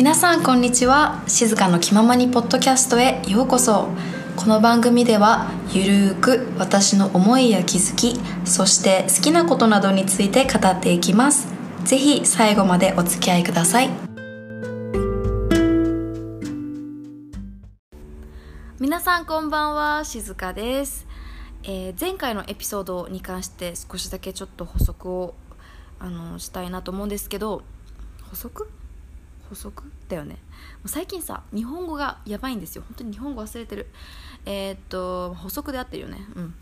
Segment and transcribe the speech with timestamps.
[0.00, 1.22] 皆さんこんにちは。
[1.26, 3.86] 静かの気ままにポッドキャストへようこそ。
[4.34, 11.48] この番組ではゆるーく私の思いや気づきそして好きなことなどについて語っていきます。
[11.84, 13.90] ぜひ最後までお付き合いください。
[18.80, 20.04] 皆さんこんばんは。
[20.06, 21.06] 静香です、
[21.62, 25.34] えー前回のエピソードに関して少しだけちょっと補足を
[25.98, 27.60] あのしたいなと思うんですけど
[28.30, 28.66] 補足？
[29.50, 29.82] 補足？
[30.08, 30.38] だよね
[30.86, 33.88] 最近さ日本語がやばいんですよ本当に日本語忘れてる
[34.46, 35.72] えーっと補足？
[35.72, 36.54] で合ってるよねうん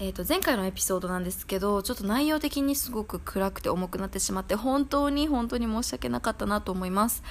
[0.00, 7.24] えー、と前回のエピソードなんですけどちょっと内容的にすごく暗くて重くなってしまって本当に本当に申し訳なかったなと思います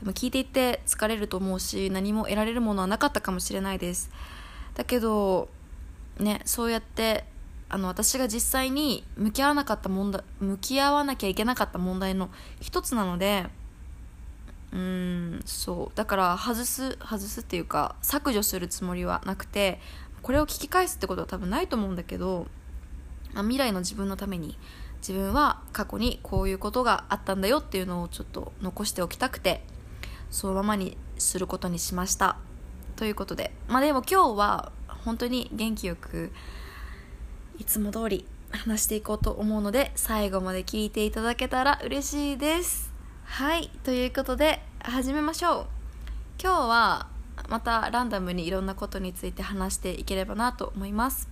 [0.00, 4.10] でも聞いていて疲れると思うし何も得られるものはなかったかもしれないです
[4.74, 5.48] だけど
[6.20, 7.24] ねそうやって
[7.68, 12.30] あの私が実際に向き合わなかった問題向き合わなきゃいけなかった問題の
[12.60, 13.46] 一つなので
[14.72, 15.96] うーんそう。
[15.96, 19.80] だから外す外すっていうか削除するつもりはなくて
[20.22, 22.46] これを聞き返すってことは多分ないと思うんだけど、
[23.32, 24.58] まあ、未来の自分のために
[24.98, 29.62] 自分は過去にこういうことがあったんだよっていうのをちょっと残しておきたくて
[30.30, 32.38] そのままにすることにしました。
[32.96, 33.52] ということで。
[33.68, 36.32] まあでも今日は本当に元気よく
[37.58, 42.92] いつも通り話していこうと思うので最後まで聞いていただけたら嬉しいです。
[43.24, 45.66] はいということで始めましょう。
[46.42, 47.08] 今日は
[47.48, 51.28] またランダムにいろんなことについて話していければなと思います。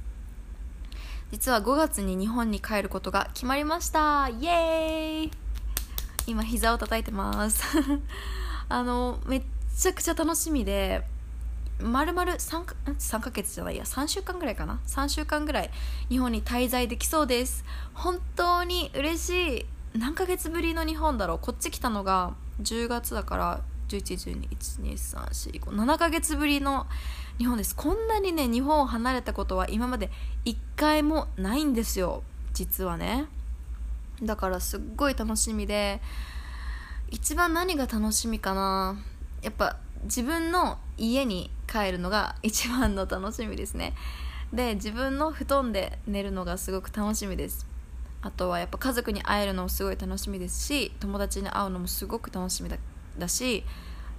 [1.33, 4.29] 実は5月に日本に帰ることが決まりました。
[4.29, 5.31] イエーイ。
[6.29, 7.64] 今膝を叩いてます。
[8.69, 9.42] あのめっ
[9.77, 11.03] ちゃくちゃ楽しみで
[11.83, 13.83] まるまる 3, か3ヶ月じゃないや。
[13.85, 14.79] 3週間ぐらいかな。
[14.87, 15.71] 3週間ぐらい
[16.09, 17.65] 日本に滞在できそうです。
[17.95, 19.67] 本当に嬉しい。
[19.99, 21.39] 何ヶ月ぶりの日本だろう。
[21.39, 26.87] こっち来たのが10月だから1112123457ヶ月ぶりの
[27.39, 27.75] 日本です。
[27.77, 30.11] こんなにね日本を離れたことは今まで
[30.45, 32.23] 1回もないんですよ。
[32.53, 33.27] 実はね。
[34.23, 36.01] だからすっごい楽しみで。
[37.11, 38.97] 一番何が楽しみかな。
[39.42, 43.95] やっぱ自分の家に帰るのが一番の楽しみですね。
[44.52, 47.67] で自分の布団で寝るのがすごく楽しみです。
[48.23, 52.77] あとはやっぱ家族に会えるのもすごい楽しみですし友達に会うのもすごく楽しみだ
[53.18, 53.64] だし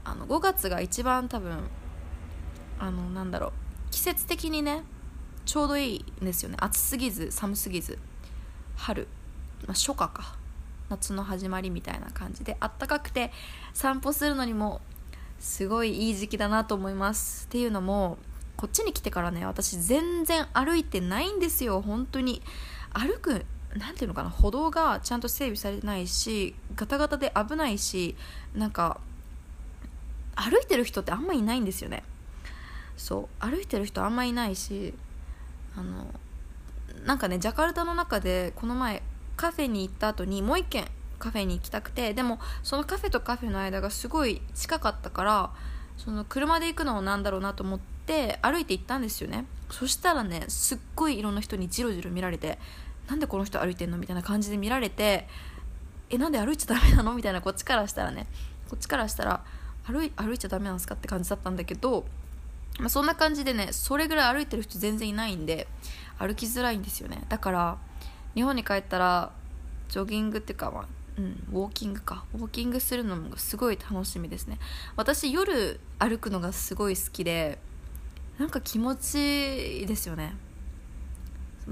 [0.04, 1.58] あの5月が一番多分
[2.80, 3.52] あのなんだろう
[3.92, 4.84] 季節的にね
[5.46, 6.58] ちょうどいいんですよね。
[6.60, 7.98] 暑すぎず寒すぎず
[8.76, 9.08] 春、
[9.66, 10.36] まあ、初夏か。
[10.90, 13.32] 夏の始まりみたいな感じであったかくて
[13.74, 14.82] 散歩するのにも
[15.44, 17.46] すごいいい時期だなと思います。
[17.46, 18.18] っていうのも
[18.56, 21.82] こっちに来てからね私全然歩いてないんですよ。
[21.82, 22.42] 本当に。
[22.94, 23.46] 歩く
[23.76, 28.16] なんていうのかな歩道がちゃんと整備されてないしガタガタで危ないし
[28.56, 29.02] なんか
[30.36, 32.04] 歩いてる人ってあんまいないんですよね。
[32.96, 33.46] そう。
[33.46, 34.94] 歩いてる人あんまいないし
[35.76, 36.08] あの
[37.06, 39.04] なんかねジャカルタの中でこの前
[39.36, 40.88] カフェに行った後にもう一軒
[41.20, 45.52] カフェに行きたくてでもそのカフェとカフェの間がすごい近かったから
[45.98, 49.46] その車で行くのもなんだろうなと思って歩いて行ったんですよね。
[49.70, 52.60] そしたらねすっごいいろんな人にジロジロ見られて
[53.08, 53.98] なんでこの人歩いてんの？
[53.98, 55.28] みたいな感じで見られて
[56.10, 57.14] えなんで歩いちゃダメなの？
[57.14, 58.28] みたいなこっちからしたらね。
[58.70, 59.44] こっちからしたら
[59.86, 60.96] 歩い歩いちゃダメなんですか？
[60.96, 62.06] って感じだったんだけど、
[62.80, 65.68] まあ、そんな感じでねそれぐらい歩いてる人全然いないんで
[66.18, 67.24] 歩きづらいんですよね。
[67.30, 67.78] だから
[68.36, 69.32] 日本に帰ったら
[69.90, 70.86] ジョギングっていうか、まあ
[71.18, 72.26] うん、ウォーキングか。
[72.34, 74.58] ウォーキングするのもすごい楽しみですね。
[74.96, 77.60] 私夜歩くのがすごい好きで
[78.40, 80.36] なんか気持ちいいですよね。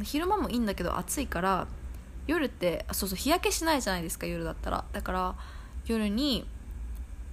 [0.03, 1.67] 昼間もいいんだけど暑いから
[2.27, 4.85] 夜ってそうそう日焼けしないじゃないですか夜だったら。
[4.93, 5.35] だから
[5.87, 6.45] 夜に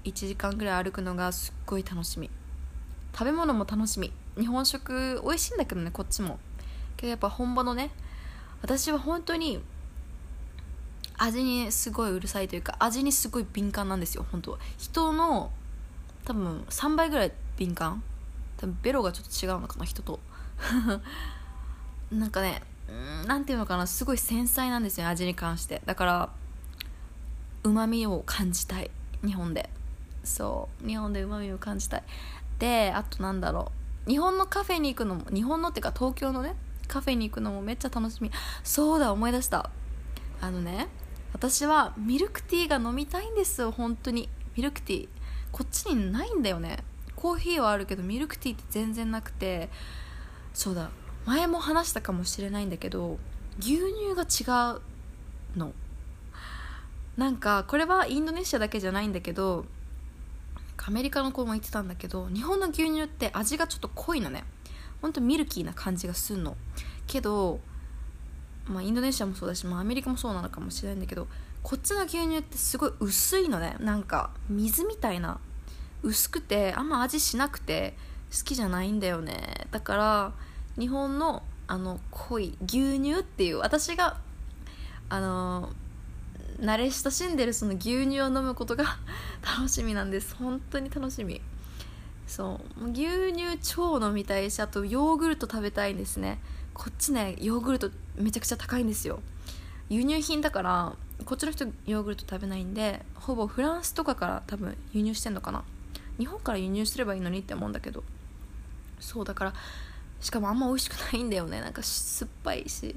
[0.04, 2.30] 1時間ぐらい歩くのがすっごい楽しみ。
[3.12, 4.12] 食べ物も楽しみ。
[4.38, 6.38] 日本食美味しいんだけどねこっちも。
[6.96, 7.90] けどやっぱ本場のね
[8.62, 9.60] 私は本当に
[11.18, 15.50] 味にすごいうるさいというか味にすごい敏感なんですよ本当人の
[16.24, 18.02] 多分3倍ぐらい敏感。
[18.58, 20.20] 多分ベロがちょっと違うのかな人と。
[22.12, 22.62] なんかね
[23.26, 25.80] なんていうのかなすごい繊細なんですよ味に関して。
[25.86, 26.30] だから
[27.64, 28.90] うまみを感じたい
[29.24, 29.70] 日本で。
[30.22, 32.02] そう日本でうまみを感じたい。
[32.58, 33.72] であとなんだろ
[34.06, 34.10] う。
[34.10, 36.54] 日本のカフェに行くのも日本のっていうか東京のね
[36.88, 38.30] カフェに行くのもめっちゃ楽しみ。
[38.64, 39.70] そうだ思い出した。
[40.42, 40.88] あのね
[41.32, 44.28] 私はミルクティーが飲みたいんですよ本当に。
[44.56, 45.08] ミルクティー。
[45.52, 46.84] こっちにないんだよね。
[47.16, 49.68] コーヒーはあるけどミルクティーって全然なくて。
[50.54, 50.90] そうだ。
[51.26, 53.18] 前も話したかもしれないんだけど
[53.58, 54.80] 牛乳が違う
[55.58, 55.72] の。
[57.16, 59.66] なんかこれはインドネシアだけじゃないんだけど
[60.86, 64.44] アメリカの子も言ってたんだけど日本の牛乳って味がちょっと濃いのね。
[65.02, 66.56] ほんとミルキーな感じがすんの。
[67.06, 67.60] けど
[68.68, 71.26] まあインドネシアもそうだし、まあ、アメリカもそうなのかもしれないんだけど
[71.62, 73.76] こっちの牛乳ってすごい薄いのね。
[73.80, 75.40] なんか水みたいな。
[76.02, 77.94] 薄くてあんま味しなくて
[78.32, 79.66] 好きじゃないんだよね。
[79.70, 80.32] だから
[80.78, 84.16] 日本のあの濃い牛乳っていう私が
[85.10, 85.70] あの
[86.60, 88.98] 慣れ親しんでるその牛乳を飲むことが
[89.44, 90.34] 楽しみなんです。
[90.36, 91.40] 本当に楽しみ。
[92.26, 92.90] そう。
[92.90, 96.40] 牛乳超飲みたいしあとヨーグルト食べたいんですね。
[96.78, 99.20] こっちねヨーグルトめちゃくちゃ高いんですよ。
[99.90, 100.94] 輸入品だから
[101.24, 105.64] こっちの人ヨーグルト食べないんでほぼフランスとかから多分輸入してんのかな。
[106.18, 108.04] 日本から輸入すればいいのにって思うんだけど。
[109.00, 109.54] そうだから
[110.20, 111.60] しかもあんま美味しくないんだよね。
[111.60, 112.94] なんか酸っぱいし。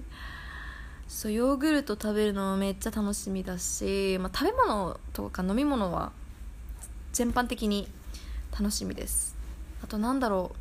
[1.08, 6.14] そうヨーグルト食べるのめっちゃ楽しみだし、まあ、食べ物とか飲み物は
[7.12, 7.90] 全般的に
[8.52, 9.36] 楽しみです。
[9.84, 10.61] あとなんだろう。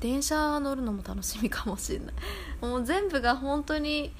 [0.00, 2.14] 電車乗るのも楽しみかもしれない。
[2.60, 4.14] もう全部が本当に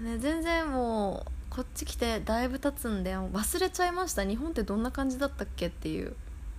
[0.00, 4.24] ね全然もうこっち来てだいぶ経つんで忘れちゃいました。
[4.24, 6.14] 日本ってどんな感じだったっけっていう。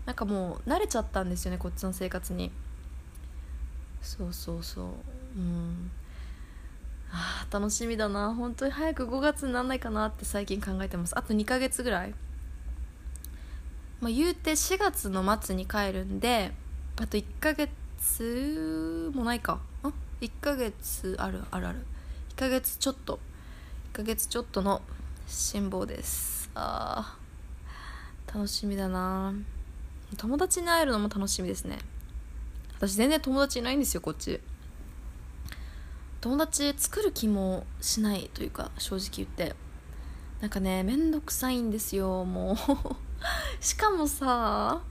[0.06, 2.52] なんかもう慣れちゃったんですよねこっちの生活に。
[4.02, 4.86] そうそうそう。
[5.38, 5.92] うん。
[7.12, 8.34] あ楽しみだな。
[8.34, 11.18] 本当に早く5月になんないかなって最近考えてます。
[11.18, 12.16] あと2ヶ月ぐらい。
[14.00, 16.52] まあ言うて4月の末に帰るんで
[16.98, 17.70] あと1ヶ月
[19.14, 19.54] もないか。
[19.54, 19.88] ん
[20.22, 21.80] 1ヶ月あるあるある。
[22.36, 23.20] 1ヶ月ちょっと。
[23.94, 24.82] 1ヶ月ちょっとの
[25.28, 26.50] 辛抱です。
[26.56, 27.18] あ
[28.34, 29.34] 楽しみだな。
[30.18, 31.78] 友達に会えるのも楽しみですね。
[32.78, 34.40] 私全然友達いないんですよこっち。
[36.22, 39.56] 友達作る気もしないというか正直言って。
[40.42, 42.58] なんかねめんどくさいんですよもう。
[43.64, 44.82] しかもさ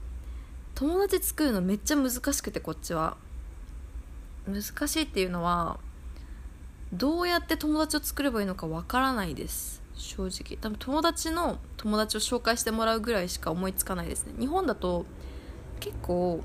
[0.75, 3.17] 友達作るのめっちゃ難しくてこっちは。
[4.47, 5.79] 難しいっていうのは
[6.91, 9.81] どうやって友達を作ればいいのかわからないです。
[9.95, 10.57] 正直。
[10.59, 14.33] 多分友達の友達を紹介してもらうぐらいしか思いつかないですね。
[14.39, 15.05] 日本だと
[15.79, 16.41] 結構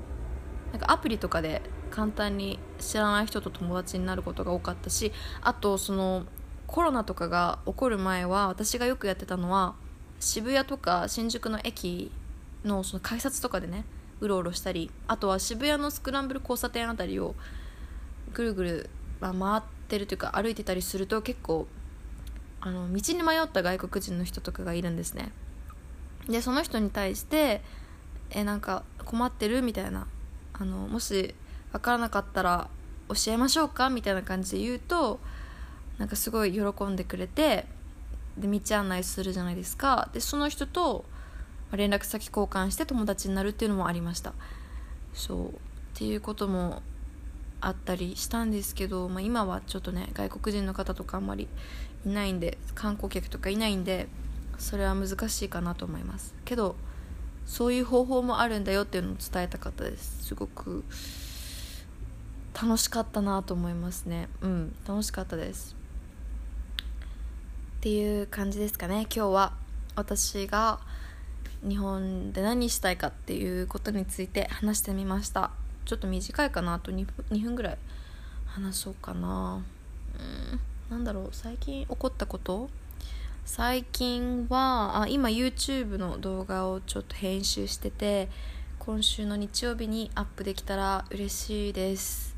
[0.71, 6.25] なんかアプリとかで簡単に知らない人と友達になることが多かったしあとその
[6.67, 9.75] コロナとかが起こる前は私がよくやってたのは
[10.19, 12.11] 渋谷とか新宿の駅
[12.65, 13.85] のその改札とかでね
[14.19, 17.35] うろうろしたりあとは渋谷のスクランブル交差点あたりを
[18.33, 21.67] ぐるぐる、まあ、回ってるというか歩いてたりすると結構
[22.59, 25.31] あの道に迷った外国人の人とかがいるんですね
[26.27, 27.61] でその人に対して
[28.31, 30.07] 「えなんか困ってる?」みたいな
[30.53, 31.33] あのもし
[31.71, 32.69] 分からなかったら
[33.09, 33.89] 教えましょうか？
[33.89, 35.19] みたいな感じで言うと
[35.97, 37.65] なんかすごい喜んでくれて
[38.37, 41.05] で道案内するじゃないですかでその人と
[41.75, 44.33] 連絡先交換して友達になるっていうのもありました。
[45.13, 45.47] そう。
[45.47, 45.51] っ
[45.95, 46.81] ていうことも
[47.59, 51.47] あったりしたんですけど、まあ、今はちょっとね外国人の方とかあんまり
[52.05, 54.07] いないんで観光客とかいないんで
[54.59, 56.35] それは難しいかなと思います。
[56.45, 56.75] けど
[57.45, 60.25] そういう方法もあるんだよっていうのを伝えたかったです。
[60.25, 60.83] すごく
[62.59, 64.29] 楽しかったなと思いますね。
[64.41, 65.75] うん楽しかったです。
[67.77, 69.53] っていう感じですかね今日は。
[69.95, 70.79] 私が
[71.63, 75.51] 日本で何したいかっていうことについて話してみました。
[75.85, 76.73] ちょっと短いかな。
[76.73, 77.77] あと 2, 分2分ぐらい
[78.45, 79.63] 話そうかな。
[80.19, 80.59] うん。
[80.89, 81.29] なんだろう。
[81.31, 82.69] 最近起こったこと？
[83.45, 88.27] 最近はあ今 YouTube の動画をちょっと編集してて
[88.77, 92.35] 今週の日曜日にアップできたら嬉しいです。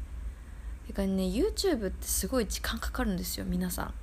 [0.86, 3.94] てかね YouTube ってすごい時間かかるんですよ皆さん。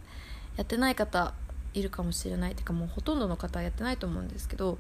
[0.57, 1.33] やってない方
[1.75, 2.55] いるかもしれない。
[2.55, 4.79] てかもうほとんどの方はやってないと思うんですけど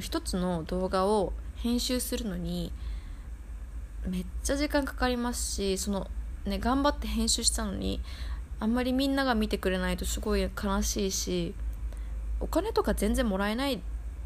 [0.00, 2.72] 一つの動画を編集するのに
[4.06, 6.08] めっちゃ時間かかりますしその
[6.44, 8.00] ね頑張って編集したのに
[8.58, 11.54] あんまりみんなが見てくれないとすごい悲しいし
[12.40, 13.80] お金とか全然もらえない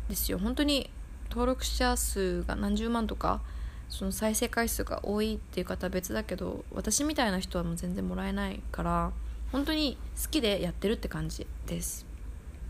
[0.09, 0.39] ですよ。
[0.39, 0.91] 本当に
[1.31, 3.41] 登録者数が何十万とか
[3.89, 9.13] その再生回数が多いっていう方は別だけど私みたいな人はもう全然もらえないから
[9.53, 12.07] 本当に好きでやってるって感じです。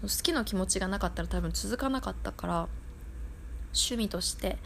[0.02, 2.68] 好きの気持ちがなかったら多分続かなかったから
[3.76, 4.58] 趣味として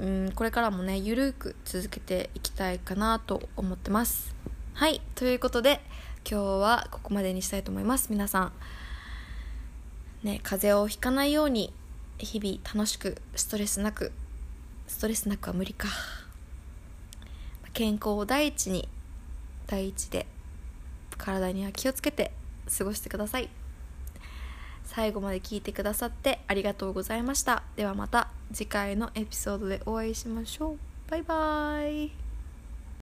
[0.00, 4.34] うんこれからもねゆるく続けていきたいかなと思ってます。
[4.74, 5.80] はいということで
[6.28, 8.08] 今日はここまでにしたいと思います。
[8.10, 8.52] 皆さん
[10.22, 11.72] ね風邪をひかないように
[12.18, 14.12] 日々楽しくストレスなく
[14.86, 15.88] ストレスなくは無理か。
[17.72, 18.88] 健康を第一に
[19.66, 20.26] 第一で
[21.18, 22.32] 体には気をつけて
[22.78, 23.48] 過ごしてください。
[24.86, 27.62] 最後まで聞いてくださってありがとうございました。
[27.76, 30.78] ではまた次回のエピソードでお会いしましょう。
[31.10, 32.25] バイバーイ。